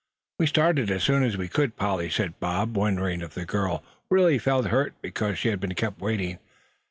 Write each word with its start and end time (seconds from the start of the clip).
"We 0.39 0.47
started 0.47 0.89
as 0.89 1.03
soon 1.03 1.21
as 1.21 1.37
we 1.37 1.47
could, 1.47 1.75
Polly," 1.75 2.09
said 2.09 2.39
Bob, 2.39 2.75
wondering 2.75 3.21
if 3.21 3.35
the 3.35 3.45
girl 3.45 3.83
really 4.09 4.39
felt 4.39 4.65
hurt 4.69 4.95
because 5.03 5.37
she 5.37 5.49
had 5.49 5.59
been 5.59 5.75
kept 5.75 6.01
waiting. 6.01 6.39